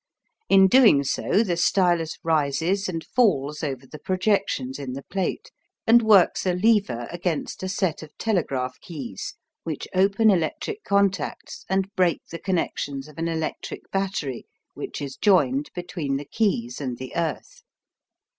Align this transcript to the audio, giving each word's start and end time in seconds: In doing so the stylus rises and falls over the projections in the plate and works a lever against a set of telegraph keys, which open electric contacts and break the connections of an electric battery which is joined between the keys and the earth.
In 0.49 0.65
doing 0.67 1.03
so 1.03 1.43
the 1.43 1.55
stylus 1.55 2.17
rises 2.23 2.89
and 2.89 3.03
falls 3.05 3.61
over 3.63 3.85
the 3.85 3.99
projections 3.99 4.79
in 4.79 4.93
the 4.93 5.03
plate 5.03 5.51
and 5.85 6.01
works 6.01 6.47
a 6.47 6.53
lever 6.55 7.07
against 7.11 7.61
a 7.61 7.69
set 7.69 8.01
of 8.01 8.17
telegraph 8.17 8.79
keys, 8.81 9.35
which 9.63 9.87
open 9.93 10.31
electric 10.31 10.83
contacts 10.83 11.65
and 11.69 11.87
break 11.95 12.23
the 12.31 12.39
connections 12.39 13.07
of 13.07 13.19
an 13.19 13.27
electric 13.27 13.91
battery 13.91 14.47
which 14.73 15.03
is 15.03 15.17
joined 15.17 15.69
between 15.75 16.17
the 16.17 16.25
keys 16.25 16.81
and 16.81 16.97
the 16.97 17.15
earth. 17.15 17.61